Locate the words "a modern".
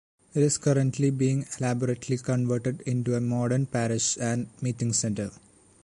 3.13-3.67